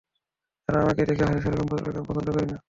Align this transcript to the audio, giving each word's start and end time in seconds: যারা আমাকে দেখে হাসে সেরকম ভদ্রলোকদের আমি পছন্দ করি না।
যারা 0.69 0.79
আমাকে 0.83 1.01
দেখে 1.09 1.23
হাসে 1.27 1.39
সেরকম 1.43 1.65
ভদ্রলোকদের 1.65 1.99
আমি 1.99 2.07
পছন্দ 2.09 2.27
করি 2.35 2.47
না। 2.47 2.57